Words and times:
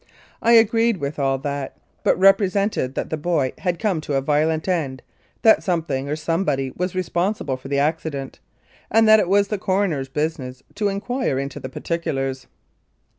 I 0.41 0.53
agreed 0.53 0.97
with 0.97 1.19
all 1.19 1.37
that, 1.37 1.77
but 2.03 2.17
represented 2.17 2.95
that 2.95 3.11
the 3.11 3.17
boy 3.17 3.53
had 3.59 3.77
come 3.77 4.01
to 4.01 4.15
a 4.15 4.19
violent 4.21 4.67
end, 4.67 5.03
that 5.43 5.61
something 5.61 6.09
or 6.09 6.15
somebody 6.15 6.71
was 6.75 6.95
responsible 6.95 7.55
for 7.55 7.67
the 7.67 7.77
accident, 7.77 8.39
and 8.89 9.07
that 9.07 9.19
it 9.19 9.29
was 9.29 9.49
the 9.49 9.59
coroner's 9.59 10.09
business 10.09 10.63
to 10.73 10.87
inquire 10.89 11.37
into 11.37 11.59
the 11.59 11.69
particulars. 11.69 12.47